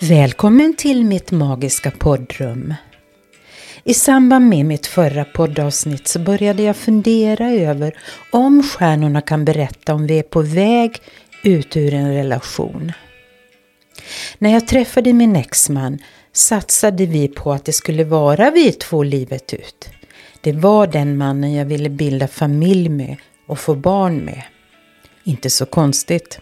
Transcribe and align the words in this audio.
Välkommen 0.00 0.76
till 0.76 1.04
mitt 1.04 1.30
magiska 1.30 1.90
poddrum. 1.90 2.74
I 3.84 3.94
samband 3.94 4.48
med 4.48 4.66
mitt 4.66 4.86
förra 4.86 5.24
poddavsnitt 5.24 6.08
så 6.08 6.18
började 6.18 6.62
jag 6.62 6.76
fundera 6.76 7.50
över 7.50 7.98
om 8.32 8.62
stjärnorna 8.62 9.20
kan 9.20 9.44
berätta 9.44 9.94
om 9.94 10.06
vi 10.06 10.18
är 10.18 10.22
på 10.22 10.42
väg 10.42 11.02
ut 11.44 11.76
ur 11.76 11.94
en 11.94 12.14
relation. 12.14 12.92
När 14.38 14.52
jag 14.52 14.68
träffade 14.68 15.12
min 15.12 15.36
exman 15.36 15.98
satsade 16.32 17.06
vi 17.06 17.28
på 17.28 17.52
att 17.52 17.64
det 17.64 17.72
skulle 17.72 18.04
vara 18.04 18.50
vi 18.50 18.72
två 18.72 19.02
livet 19.02 19.54
ut. 19.54 19.88
Det 20.40 20.52
var 20.52 20.86
den 20.86 21.16
mannen 21.16 21.52
jag 21.52 21.64
ville 21.64 21.88
bilda 21.88 22.28
familj 22.28 22.88
med 22.88 23.16
och 23.46 23.58
få 23.58 23.74
barn 23.74 24.16
med. 24.16 24.42
Inte 25.24 25.50
så 25.50 25.66
konstigt. 25.66 26.40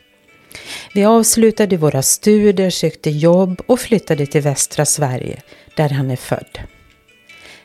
Vi 0.94 1.04
avslutade 1.04 1.76
våra 1.76 2.02
studier, 2.02 2.70
sökte 2.70 3.10
jobb 3.10 3.62
och 3.66 3.80
flyttade 3.80 4.26
till 4.26 4.40
västra 4.40 4.84
Sverige, 4.84 5.42
där 5.76 5.88
han 5.88 6.10
är 6.10 6.16
född. 6.16 6.58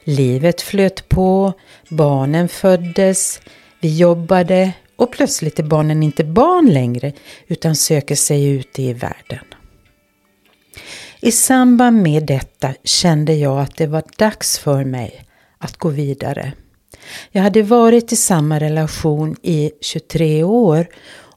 Livet 0.03 0.61
flöt 0.61 1.09
på, 1.09 1.53
barnen 1.89 2.49
föddes, 2.49 3.41
vi 3.79 3.97
jobbade 3.97 4.71
och 4.95 5.11
plötsligt 5.11 5.59
är 5.59 5.63
barnen 5.63 6.03
inte 6.03 6.23
barn 6.23 6.69
längre 6.69 7.13
utan 7.47 7.75
söker 7.75 8.15
sig 8.15 8.45
ut 8.45 8.79
i 8.79 8.93
världen. 8.93 9.45
I 11.21 11.31
samband 11.31 12.01
med 12.01 12.25
detta 12.25 12.73
kände 12.83 13.33
jag 13.33 13.59
att 13.59 13.77
det 13.77 13.87
var 13.87 14.03
dags 14.17 14.59
för 14.59 14.83
mig 14.83 15.25
att 15.57 15.77
gå 15.77 15.89
vidare. 15.89 16.53
Jag 17.31 17.41
hade 17.41 17.63
varit 17.63 18.11
i 18.11 18.15
samma 18.15 18.59
relation 18.59 19.35
i 19.41 19.71
23 19.81 20.43
år 20.43 20.87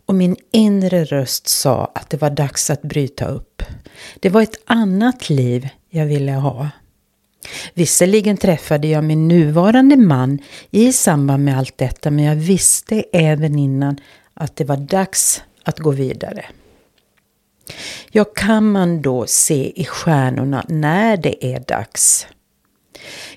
och 0.06 0.14
min 0.14 0.36
inre 0.52 1.04
röst 1.04 1.48
sa 1.48 1.92
att 1.94 2.10
det 2.10 2.16
var 2.16 2.30
dags 2.30 2.70
att 2.70 2.82
bryta 2.82 3.26
upp. 3.26 3.62
Det 4.20 4.30
var 4.30 4.42
ett 4.42 4.60
annat 4.64 5.30
liv 5.30 5.68
jag 5.90 6.06
ville 6.06 6.32
ha. 6.32 6.68
Visserligen 7.74 8.36
träffade 8.36 8.88
jag 8.88 9.04
min 9.04 9.28
nuvarande 9.28 9.96
man 9.96 10.38
i 10.70 10.92
samband 10.92 11.44
med 11.44 11.58
allt 11.58 11.78
detta 11.78 12.10
men 12.10 12.24
jag 12.24 12.36
visste 12.36 13.04
även 13.12 13.58
innan 13.58 14.00
att 14.34 14.56
det 14.56 14.64
var 14.64 14.76
dags 14.76 15.42
att 15.64 15.78
gå 15.78 15.90
vidare. 15.90 16.44
Ja, 18.10 18.24
kan 18.24 18.72
man 18.72 19.02
då 19.02 19.26
se 19.26 19.80
i 19.80 19.84
stjärnorna 19.84 20.64
när 20.68 21.16
det 21.16 21.46
är 21.46 21.60
dags? 21.60 22.26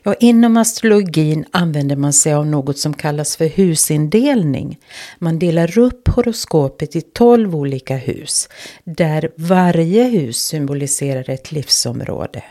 Ja, 0.03 0.13
inom 0.13 0.57
astrologin 0.57 1.45
använder 1.51 1.95
man 1.95 2.13
sig 2.13 2.33
av 2.33 2.47
något 2.47 2.77
som 2.77 2.93
kallas 2.93 3.37
för 3.37 3.45
husindelning. 3.45 4.79
Man 5.19 5.39
delar 5.39 5.79
upp 5.79 6.07
horoskopet 6.07 6.95
i 6.95 7.01
tolv 7.01 7.55
olika 7.55 7.97
hus, 7.97 8.49
där 8.83 9.31
varje 9.35 10.03
hus 10.03 10.37
symboliserar 10.37 11.29
ett 11.29 11.51
livsområde. 11.51 12.43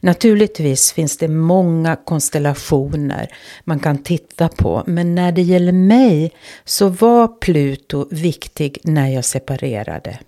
Naturligtvis 0.00 0.92
finns 0.92 1.16
det 1.16 1.28
många 1.28 1.96
konstellationer 1.96 3.28
man 3.64 3.80
kan 3.80 4.02
titta 4.02 4.48
på 4.48 4.82
men 4.86 5.14
när 5.14 5.32
det 5.32 5.42
gäller 5.42 5.72
mig 5.72 6.32
så 6.64 6.88
var 6.88 7.28
Pluto 7.28 8.08
viktig 8.10 8.78
när 8.84 9.08
jag 9.08 9.24
separerade. 9.24 10.18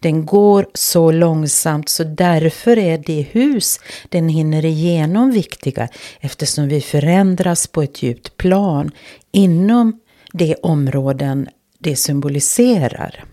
Den 0.00 0.26
går 0.26 0.66
så 0.74 1.10
långsamt 1.10 1.88
så 1.88 2.04
därför 2.04 2.78
är 2.78 2.98
det 2.98 3.22
hus 3.22 3.80
den 4.08 4.28
hinner 4.28 4.64
igenom 4.64 5.30
viktiga 5.30 5.88
eftersom 6.20 6.68
vi 6.68 6.80
förändras 6.80 7.66
på 7.66 7.82
ett 7.82 8.02
djupt 8.02 8.36
plan 8.36 8.90
inom 9.32 10.00
de 10.32 10.54
områden 10.62 11.48
det 11.78 11.96
symboliserar. 11.96 13.24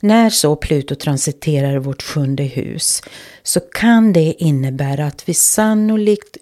När 0.00 0.30
så 0.30 0.56
Pluto 0.56 0.94
transiterar 0.94 1.78
vårt 1.78 2.02
sjunde 2.02 2.42
hus 2.42 3.02
så 3.42 3.60
kan 3.60 4.12
det 4.12 4.34
innebära 4.38 5.06
att 5.06 5.28
vi 5.28 5.34
sannolikt 5.34 6.36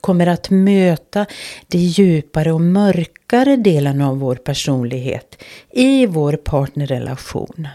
kommer 0.00 0.26
att 0.26 0.50
möta 0.50 1.26
de 1.68 1.78
djupare 1.78 2.52
och 2.52 2.60
mörkare 2.60 3.56
delarna 3.56 4.08
av 4.08 4.18
vår 4.18 4.34
personlighet 4.34 5.42
i 5.70 6.06
vår 6.06 6.32
partnerrelation. 6.32 7.68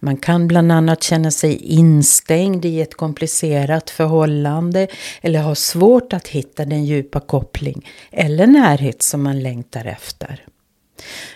Man 0.00 0.16
kan 0.16 0.48
bland 0.48 0.72
annat 0.72 1.02
känna 1.02 1.30
sig 1.30 1.56
instängd 1.56 2.64
i 2.64 2.80
ett 2.80 2.94
komplicerat 2.94 3.90
förhållande 3.90 4.86
eller 5.20 5.42
ha 5.42 5.54
svårt 5.54 6.12
att 6.12 6.28
hitta 6.28 6.64
den 6.64 6.84
djupa 6.84 7.20
koppling 7.20 7.88
eller 8.10 8.46
närhet 8.46 9.02
som 9.02 9.22
man 9.22 9.40
längtar 9.40 9.84
efter. 9.84 10.44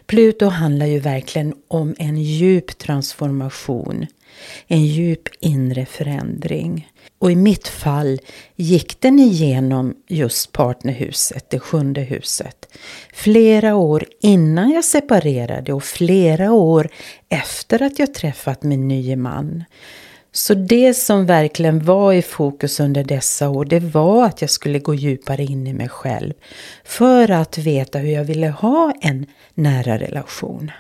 Pluto 0.06 0.46
handlar 0.46 0.86
ju 0.86 0.98
verkligen 0.98 1.54
om 1.68 1.94
en 1.98 2.22
djup 2.22 2.78
transformation, 2.78 4.06
en 4.66 4.84
djup 4.86 5.28
inre 5.40 5.86
förändring. 5.86 6.88
Och 7.18 7.32
i 7.32 7.36
mitt 7.36 7.68
fall 7.68 8.20
gick 8.56 9.00
den 9.00 9.18
igenom 9.18 9.94
just 10.08 10.52
partnerhuset, 10.52 11.50
det 11.50 11.58
sjunde 11.58 12.00
huset. 12.00 12.78
Flera 13.12 13.74
år 13.74 14.06
innan 14.20 14.70
jag 14.70 14.84
separerade 14.84 15.72
och 15.72 15.84
flera 15.84 16.52
år 16.52 16.88
efter 17.28 17.82
att 17.82 17.98
jag 17.98 18.14
träffat 18.14 18.62
min 18.62 18.88
nye 18.88 19.16
man. 19.16 19.64
Så 20.34 20.54
det 20.54 20.94
som 20.94 21.26
verkligen 21.26 21.84
var 21.84 22.12
i 22.12 22.22
fokus 22.22 22.80
under 22.80 23.04
dessa 23.04 23.48
år, 23.48 23.64
det 23.64 23.80
var 23.80 24.24
att 24.26 24.40
jag 24.40 24.50
skulle 24.50 24.78
gå 24.78 24.94
djupare 24.94 25.42
in 25.42 25.66
i 25.66 25.72
mig 25.72 25.88
själv. 25.88 26.32
För 26.84 27.30
att 27.30 27.58
veta 27.58 27.98
hur 27.98 28.12
jag 28.12 28.24
ville 28.24 28.48
ha 28.48 28.92
en 29.00 29.26
nära 29.54 29.98
relation. 29.98 30.70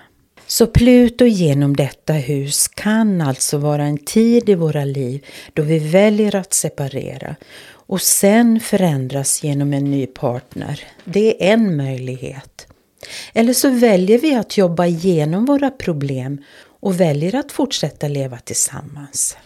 Så 0.46 0.66
Pluto 0.66 1.24
genom 1.24 1.76
detta 1.76 2.12
hus 2.12 2.68
kan 2.68 3.20
alltså 3.20 3.58
vara 3.58 3.84
en 3.84 3.98
tid 3.98 4.48
i 4.48 4.54
våra 4.54 4.84
liv 4.84 5.26
då 5.52 5.62
vi 5.62 5.78
väljer 5.78 6.36
att 6.36 6.54
separera 6.54 7.36
och 7.64 8.00
sen 8.00 8.60
förändras 8.60 9.44
genom 9.44 9.72
en 9.72 9.90
ny 9.90 10.06
partner. 10.06 10.80
Det 11.04 11.48
är 11.48 11.52
en 11.52 11.76
möjlighet. 11.76 12.66
Eller 13.34 13.52
så 13.52 13.70
väljer 13.70 14.18
vi 14.18 14.34
att 14.34 14.58
jobba 14.58 14.86
igenom 14.86 15.44
våra 15.44 15.70
problem 15.70 16.38
och 16.82 17.00
väljer 17.00 17.34
att 17.34 17.52
fortsätta 17.52 18.08
leva 18.08 18.38
tillsammans. 18.38 19.36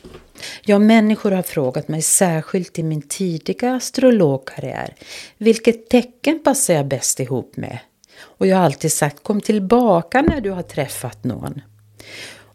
Ja, 0.63 0.79
människor 0.79 1.31
har 1.31 1.43
frågat 1.43 1.89
mig, 1.89 2.03
särskilt 2.03 2.79
i 2.79 2.83
min 2.83 3.03
tidiga 3.03 3.75
astrologkarriär, 3.75 4.95
vilket 5.39 5.89
tecken 5.89 6.43
passar 6.45 6.75
jag 6.75 6.87
bäst 6.87 7.21
ihop 7.21 7.57
med? 7.57 7.79
Och 8.19 8.47
jag 8.47 8.57
har 8.57 8.65
alltid 8.65 8.93
sagt 8.93 9.23
kom 9.23 9.41
tillbaka 9.41 10.23
när 10.23 10.41
du 10.41 10.51
har 10.51 10.63
träffat 10.63 11.25
någon. 11.25 11.61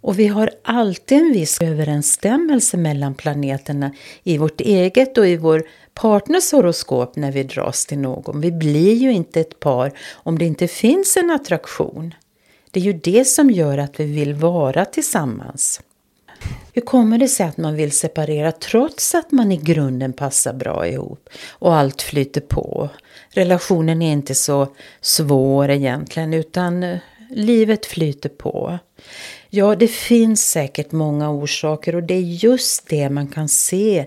Och 0.02 0.20
vi 0.20 0.28
har 0.28 0.52
alltid 0.64 1.18
en 1.18 1.34
viss 1.34 1.62
överensstämmelse 1.62 2.78
mellan 2.78 3.14
planeterna 3.14 3.92
i 4.24 4.38
vårt 4.38 4.62
eget 4.62 5.18
och 5.18 5.28
i 5.28 5.38
vår 5.38 5.64
partners 5.94 6.52
horoskop 6.52 7.16
när 7.16 7.32
vi 7.32 7.44
dras 7.44 7.86
till 7.86 8.00
någon. 8.00 8.42
Vi 8.42 8.52
blir 8.52 8.94
ju 8.94 9.12
inte 9.12 9.42
ett 9.42 9.60
par 9.60 9.92
om 10.14 10.40
det 10.40 10.46
inte 10.46 10.68
finns 10.68 11.18
en 11.18 11.32
attraktion. 11.32 12.14
Det 12.72 12.80
är 12.80 12.84
ju 12.84 12.94
det 12.94 13.26
som 13.26 13.52
gör 13.52 13.78
att 13.78 14.00
vi 14.00 14.06
vill 14.06 14.34
vara 14.34 14.86
tillsammans. 14.86 15.82
Hur 16.74 16.82
kommer 16.82 17.18
det 17.18 17.28
sig 17.28 17.46
att 17.46 17.58
man 17.58 17.76
vill 17.76 17.92
separera 17.92 18.52
trots 18.52 19.16
att 19.16 19.32
man 19.32 19.52
i 19.52 19.58
grunden 19.58 20.14
passar 20.14 20.54
bra 20.54 20.88
ihop 20.88 21.30
och 21.50 21.76
allt 21.76 22.02
flyter 22.02 22.42
på? 22.42 22.90
Relationen 23.30 24.02
är 24.02 24.12
inte 24.12 24.36
så 24.36 24.68
svår 25.02 25.70
egentligen 25.70 26.34
utan 26.34 26.84
eh, 26.84 26.98
livet 27.30 27.86
flyter 27.86 28.30
på. 28.30 28.80
Ja, 29.50 29.76
det 29.76 29.88
finns 29.88 30.50
säkert 30.50 30.92
många 30.92 31.30
orsaker 31.30 31.96
och 31.96 32.04
det 32.04 32.14
är 32.14 32.44
just 32.44 32.88
det 32.88 33.10
man 33.10 33.28
kan 33.28 33.48
se 33.48 34.06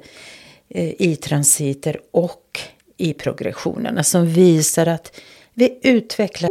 eh, 0.68 1.02
i 1.02 1.16
transiter 1.16 2.00
och 2.10 2.60
i 2.96 3.12
progressionerna 3.12 4.02
som 4.04 4.26
visar 4.26 4.86
att 4.86 5.20
vi 5.54 5.78
utvecklar 5.82 6.50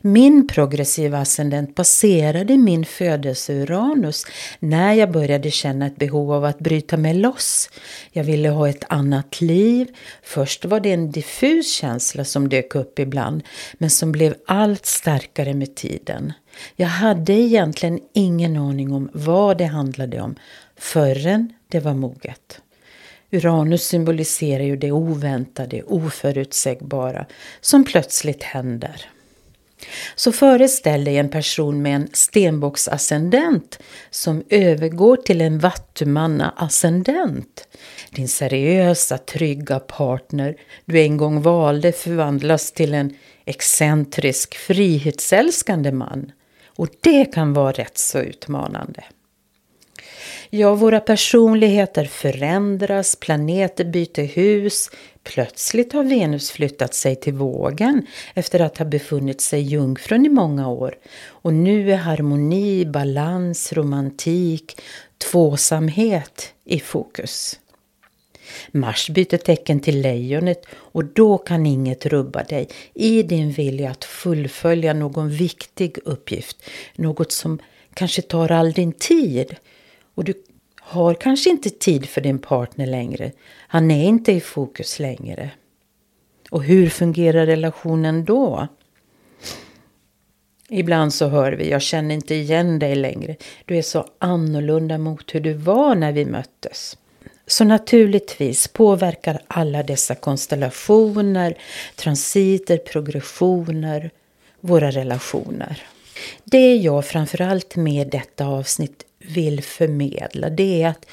Min 0.00 0.48
progressiva 0.48 1.18
ascendent 1.18 1.74
passerade 1.74 2.56
min 2.56 2.84
födelse 2.84 3.52
Uranus 3.52 4.26
när 4.58 4.92
jag 4.92 5.10
började 5.10 5.50
känna 5.50 5.86
ett 5.86 5.96
behov 5.96 6.32
av 6.32 6.44
att 6.44 6.58
bryta 6.58 6.96
mig 6.96 7.14
loss. 7.14 7.70
Jag 8.12 8.24
ville 8.24 8.48
ha 8.48 8.68
ett 8.68 8.84
annat 8.88 9.40
liv. 9.40 9.88
Först 10.22 10.64
var 10.64 10.80
det 10.80 10.92
en 10.92 11.10
diffus 11.10 11.72
känsla 11.72 12.24
som 12.24 12.48
dök 12.48 12.74
upp 12.74 12.98
ibland 12.98 13.42
men 13.78 13.90
som 13.90 14.12
blev 14.12 14.34
allt 14.46 14.86
starkare 14.86 15.54
med 15.54 15.74
tiden. 15.74 16.32
Jag 16.76 16.86
hade 16.86 17.32
egentligen 17.32 18.00
ingen 18.14 18.56
aning 18.56 18.92
om 18.92 19.10
vad 19.12 19.58
det 19.58 19.64
handlade 19.64 20.20
om 20.20 20.34
förrän 20.76 21.52
det 21.68 21.80
var 21.80 21.94
moget. 21.94 22.60
Uranus 23.30 23.82
symboliserar 23.82 24.62
ju 24.62 24.76
det 24.76 24.92
oväntade, 24.92 25.82
oförutsägbara 25.82 27.26
som 27.60 27.84
plötsligt 27.84 28.42
händer. 28.42 29.06
Så 30.14 30.32
föreställ 30.32 31.04
dig 31.04 31.16
en 31.16 31.28
person 31.28 31.82
med 31.82 31.96
en 31.96 32.08
stenbocksascendent 32.12 33.78
som 34.10 34.44
övergår 34.48 35.16
till 35.16 35.40
en 35.40 35.58
vattumanna-ascendent. 35.58 37.68
Din 38.10 38.28
seriösa, 38.28 39.18
trygga 39.18 39.80
partner 39.80 40.56
du 40.84 41.00
en 41.00 41.16
gång 41.16 41.42
valde 41.42 41.92
förvandlas 41.92 42.72
till 42.72 42.94
en 42.94 43.16
excentrisk, 43.44 44.54
frihetsälskande 44.54 45.92
man. 45.92 46.32
Och 46.66 46.88
det 47.00 47.24
kan 47.24 47.52
vara 47.52 47.72
rätt 47.72 47.98
så 47.98 48.18
utmanande. 48.18 49.04
Ja, 50.50 50.74
våra 50.74 51.00
personligheter 51.00 52.04
förändras, 52.04 53.16
planeter 53.16 53.84
byter 53.84 54.26
hus. 54.26 54.90
Plötsligt 55.22 55.92
har 55.92 56.04
Venus 56.04 56.50
flyttat 56.50 56.94
sig 56.94 57.16
till 57.16 57.32
vågen 57.34 58.06
efter 58.34 58.60
att 58.60 58.78
ha 58.78 58.84
befunnit 58.84 59.40
sig 59.40 59.62
jungfrun 59.62 60.26
i 60.26 60.28
många 60.28 60.68
år. 60.68 60.94
Och 61.28 61.54
nu 61.54 61.92
är 61.92 61.96
harmoni, 61.96 62.86
balans, 62.86 63.72
romantik, 63.72 64.80
tvåsamhet 65.18 66.52
i 66.64 66.80
fokus. 66.80 67.60
Mars 68.70 69.10
byter 69.10 69.36
tecken 69.36 69.80
till 69.80 70.00
lejonet 70.00 70.66
och 70.72 71.04
då 71.04 71.38
kan 71.38 71.66
inget 71.66 72.06
rubba 72.06 72.42
dig 72.42 72.68
i 72.94 73.22
din 73.22 73.50
vilja 73.50 73.90
att 73.90 74.04
fullfölja 74.04 74.92
någon 74.92 75.30
viktig 75.30 75.98
uppgift. 76.04 76.62
Något 76.94 77.32
som 77.32 77.58
kanske 77.94 78.22
tar 78.22 78.52
all 78.52 78.72
din 78.72 78.92
tid. 78.92 79.56
Och 80.16 80.24
du 80.24 80.34
har 80.80 81.14
kanske 81.14 81.50
inte 81.50 81.70
tid 81.70 82.08
för 82.08 82.20
din 82.20 82.38
partner 82.38 82.86
längre. 82.86 83.32
Han 83.58 83.90
är 83.90 84.04
inte 84.04 84.32
i 84.32 84.40
fokus 84.40 84.98
längre. 84.98 85.50
Och 86.50 86.62
hur 86.64 86.88
fungerar 86.88 87.46
relationen 87.46 88.24
då? 88.24 88.68
Ibland 90.68 91.14
så 91.14 91.28
hör 91.28 91.52
vi, 91.52 91.70
jag 91.70 91.82
känner 91.82 92.14
inte 92.14 92.34
igen 92.34 92.78
dig 92.78 92.94
längre. 92.94 93.36
Du 93.64 93.78
är 93.78 93.82
så 93.82 94.06
annorlunda 94.18 94.98
mot 94.98 95.34
hur 95.34 95.40
du 95.40 95.52
var 95.52 95.94
när 95.94 96.12
vi 96.12 96.24
möttes. 96.24 96.96
Så 97.46 97.64
naturligtvis 97.64 98.68
påverkar 98.68 99.42
alla 99.46 99.82
dessa 99.82 100.14
konstellationer, 100.14 101.58
transiter, 101.96 102.78
progressioner, 102.78 104.10
våra 104.60 104.90
relationer. 104.90 105.82
Det 106.44 106.76
jag 106.76 107.06
framförallt 107.06 107.76
med 107.76 108.08
detta 108.08 108.46
avsnitt 108.46 109.04
vill 109.28 109.62
förmedla 109.62 110.50
det 110.50 110.82
är 110.82 110.88
att 110.88 111.06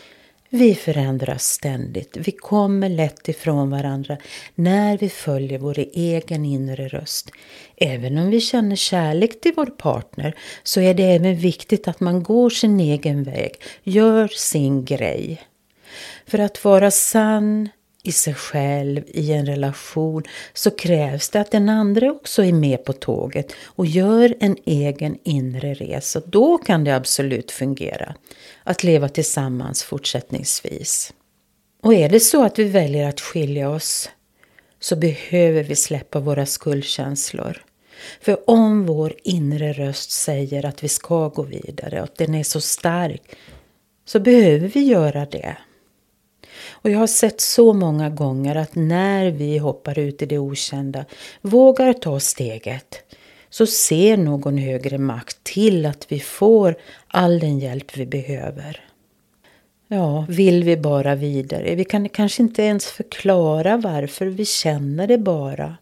vi 0.56 0.75
förändras 0.75 1.44
ständigt. 1.44 2.18
Vi 2.18 2.31
kommer 2.31 2.89
lätt 2.89 3.30
ifrån 3.30 3.69
varandra 3.69 4.18
när 4.56 4.98
vi 4.98 5.10
följer 5.10 5.60
vår 5.60 5.80
egen 5.80 6.45
inre 6.45 6.88
röst. 6.88 7.31
Även 7.77 8.18
om 8.18 8.30
vi 8.30 8.39
känner 8.42 8.75
kärlek 8.75 9.42
till 9.42 9.54
vår 9.56 9.65
partner 9.65 10.36
så 10.63 10.81
är 10.81 10.94
det 10.94 11.04
även 11.04 11.36
viktigt 11.36 11.88
att 11.88 12.00
man 12.00 12.24
går 12.24 12.50
sin 12.50 12.80
egen 12.80 13.24
väg, 13.24 13.56
gör 13.83 14.27
sin 14.27 14.86
grej. 14.86 15.41
För 16.27 16.39
att 16.39 16.63
vara 16.63 16.91
sann 16.91 17.70
i 18.03 18.12
sig 18.12 18.33
själv 18.33 19.03
i 19.07 19.31
en 19.31 19.45
relation 19.45 20.24
så 20.53 20.72
krävs 20.72 21.29
det 21.29 21.41
att 21.41 21.51
den 21.51 21.69
andra 21.69 22.12
också 22.12 22.43
är 22.43 22.53
med 22.53 22.86
på 22.86 22.93
tåget 22.93 23.53
och 23.65 23.86
gör 23.86 24.36
en 24.39 24.57
egen 24.65 25.17
inre 25.24 25.74
resa. 25.74 26.22
Då 26.25 26.57
kan 26.57 26.83
det 26.83 26.95
absolut 26.95 27.51
fungera 27.51 28.15
att 28.63 28.83
leva 28.83 29.10
tillsammans 29.10 29.83
fortsättningsvis. 29.83 31.13
Och 31.81 31.93
är 31.93 32.10
det 32.10 32.19
så 32.19 32.43
att 32.43 32.60
vi 32.60 32.63
väljer 32.63 33.10
att 33.10 33.22
skilja 33.22 33.69
oss 33.69 34.10
så 34.79 34.95
behöver 34.95 35.63
vi 35.63 35.75
släppa 35.75 36.19
våra 36.19 36.45
skuldkänslor. 36.45 37.63
För 38.22 38.50
om 38.50 38.86
vår 38.86 39.13
inre 39.24 39.74
röst 39.74 40.12
säger 40.12 40.65
att 40.65 40.83
vi 40.83 40.88
ska 40.88 41.27
gå 41.27 41.43
vidare 41.43 41.98
och 41.98 42.03
att 42.03 42.17
den 42.17 42.36
är 42.36 42.43
så 42.43 42.62
stark 42.62 43.22
så 44.05 44.19
behöver 44.19 44.67
vi 44.67 44.79
göra 44.79 45.25
det. 45.25 45.57
Och 46.72 46.89
jag 46.89 47.00
har 47.00 47.08
sett 47.08 47.41
så 47.41 47.74
många 47.74 48.10
gånger 48.10 48.55
att 48.55 48.75
när 48.75 49.32
vi 49.32 49.58
hoppar 49.58 50.00
ut 50.00 50.22
i 50.22 50.25
det 50.25 50.38
okända, 50.38 51.05
vågar 51.41 51.93
ta 51.93 52.20
steget, 52.20 53.15
så 53.50 53.65
ser 53.65 54.17
någon 54.17 54.58
högre 54.58 54.98
makt 54.98 55.43
till 55.43 55.86
att 55.86 56.12
vi 56.12 56.20
får 56.20 56.75
all 57.08 57.39
den 57.39 57.60
hjälp 57.60 57.98
vi 57.98 58.05
behöver. 58.05 58.82
Ja, 59.88 60.25
vill 60.29 60.63
vi 60.63 60.77
bara 60.77 61.15
vidare. 61.15 61.75
Vi 61.75 61.86
kan 61.86 62.10
kanske 62.10 62.43
inte 62.43 62.63
ens 62.63 62.86
förklara 62.86 63.77
varför, 63.77 64.25
vi 64.25 64.46
känner 64.46 65.08
det 65.08 65.17
bara. 65.17 65.77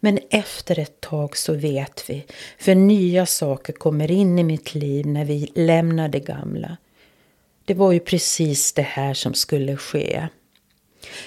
Men 0.00 0.18
efter 0.30 0.78
ett 0.78 1.00
tag 1.00 1.36
så 1.36 1.54
vet 1.54 2.10
vi, 2.10 2.24
för 2.58 2.74
nya 2.74 3.26
saker 3.26 3.72
kommer 3.72 4.10
in 4.10 4.38
i 4.38 4.44
mitt 4.44 4.74
liv 4.74 5.06
när 5.06 5.24
vi 5.24 5.52
lämnar 5.54 6.08
det 6.08 6.20
gamla. 6.20 6.76
Det 7.66 7.74
var 7.74 7.92
ju 7.92 8.00
precis 8.00 8.72
det 8.72 8.82
här 8.82 9.14
som 9.14 9.34
skulle 9.34 9.76
ske. 9.76 10.28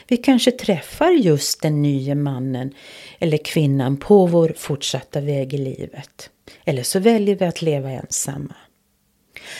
Vi 0.07 0.17
kanske 0.17 0.51
träffar 0.51 1.11
just 1.11 1.61
den 1.61 1.81
nya 1.81 2.15
mannen 2.15 2.73
eller 3.19 3.37
kvinnan 3.37 3.97
på 3.97 4.25
vår 4.25 4.53
fortsatta 4.57 5.21
väg 5.21 5.53
i 5.53 5.57
livet. 5.57 6.29
Eller 6.65 6.83
så 6.83 6.99
väljer 6.99 7.35
vi 7.35 7.45
att 7.45 7.61
leva 7.61 7.89
ensamma. 7.89 8.55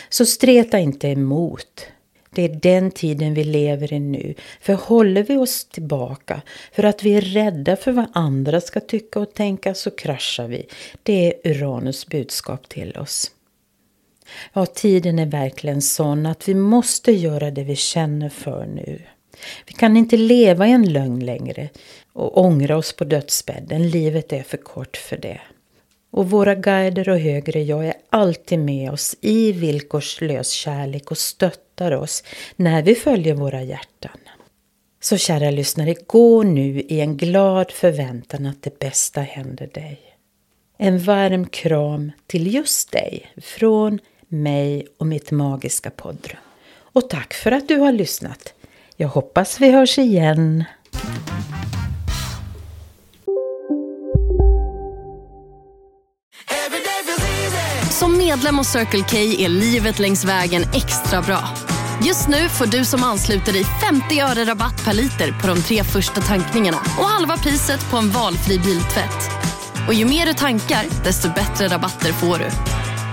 Så 0.09 0.25
streta 0.25 0.79
inte 0.79 1.07
emot. 1.07 1.87
Det 2.29 2.43
är 2.43 2.49
den 2.49 2.91
tiden 2.91 3.33
vi 3.33 3.43
lever 3.43 3.93
i 3.93 3.99
nu. 3.99 4.35
För 4.61 4.73
håller 4.73 5.23
vi 5.23 5.37
oss 5.37 5.65
tillbaka 5.65 6.41
för 6.71 6.83
att 6.83 7.03
vi 7.03 7.13
är 7.13 7.21
rädda 7.21 7.75
för 7.75 7.91
vad 7.91 8.05
andra 8.13 8.61
ska 8.61 8.79
tycka 8.79 9.19
och 9.19 9.33
tänka 9.33 9.73
så 9.73 9.91
kraschar 9.91 10.47
vi. 10.47 10.67
Det 11.03 11.25
är 11.25 11.51
Uranus 11.51 12.07
budskap 12.07 12.69
till 12.69 12.97
oss. 12.97 13.31
Ja, 14.53 14.65
tiden 14.65 15.19
är 15.19 15.25
verkligen 15.25 15.81
sån 15.81 16.25
att 16.25 16.49
vi 16.49 16.53
måste 16.53 17.11
göra 17.11 17.51
det 17.51 17.63
vi 17.63 17.75
känner 17.75 18.29
för 18.29 18.65
nu. 18.65 19.01
Vi 19.67 19.73
kan 19.73 19.97
inte 19.97 20.17
leva 20.17 20.67
i 20.67 20.71
en 20.71 20.93
lögn 20.93 21.25
längre 21.25 21.69
och 22.13 22.37
ångra 22.37 22.77
oss 22.77 22.95
på 22.95 23.03
dödsbädden. 23.03 23.89
Livet 23.89 24.33
är 24.33 24.43
för 24.43 24.57
kort 24.57 24.97
för 24.97 25.17
det. 25.17 25.41
Och 26.11 26.29
våra 26.29 26.55
guider 26.55 27.09
och 27.09 27.19
högre 27.19 27.63
jag 27.63 27.87
är 27.87 27.93
alltid 28.09 28.59
med 28.59 28.91
oss 28.91 29.15
i 29.21 29.51
villkorslös 29.51 30.51
kärlek 30.51 31.11
och 31.11 31.17
stöttar 31.17 31.91
oss 31.91 32.23
när 32.55 32.83
vi 32.83 32.95
följer 32.95 33.33
våra 33.33 33.63
hjärtan. 33.63 34.17
Så 35.01 35.17
kära 35.17 35.51
lyssnare, 35.51 35.95
gå 36.07 36.43
nu 36.43 36.79
i 36.79 36.99
en 37.01 37.17
glad 37.17 37.71
förväntan 37.71 38.45
att 38.45 38.63
det 38.63 38.79
bästa 38.79 39.21
händer 39.21 39.67
dig. 39.67 39.99
En 40.77 40.99
varm 40.99 41.47
kram 41.47 42.11
till 42.27 42.53
just 42.53 42.91
dig 42.91 43.31
från 43.41 43.99
mig 44.29 44.87
och 44.97 45.07
mitt 45.07 45.31
magiska 45.31 45.89
poddrum. 45.89 46.37
Och 46.93 47.09
tack 47.09 47.33
för 47.33 47.51
att 47.51 47.67
du 47.67 47.77
har 47.77 47.91
lyssnat. 47.91 48.53
Jag 48.95 49.07
hoppas 49.07 49.61
vi 49.61 49.71
hörs 49.71 49.97
igen. 49.97 50.63
Som 57.91 58.17
medlem 58.17 58.57
hos 58.57 58.67
Circle 58.67 59.03
K 59.09 59.17
är 59.17 59.49
livet 59.49 59.99
längs 59.99 60.25
vägen 60.25 60.61
extra 60.61 61.21
bra. 61.21 61.49
Just 62.05 62.27
nu 62.27 62.49
får 62.49 62.65
du 62.65 62.85
som 62.85 63.03
ansluter 63.03 63.53
dig 63.53 63.63
50 63.63 64.19
öre 64.19 64.45
rabatt 64.45 64.85
per 64.85 64.93
liter 64.93 65.41
på 65.41 65.47
de 65.47 65.61
tre 65.61 65.83
första 65.83 66.21
tankningarna 66.21 66.77
och 66.77 67.05
halva 67.05 67.37
priset 67.37 67.91
på 67.91 67.97
en 67.97 68.09
valfri 68.09 68.59
biltvätt. 68.59 69.29
Och 69.87 69.93
ju 69.93 70.05
mer 70.05 70.25
du 70.25 70.33
tankar, 70.33 71.03
desto 71.03 71.27
bättre 71.33 71.67
rabatter 71.67 72.11
får 72.13 72.37
du. 72.37 72.88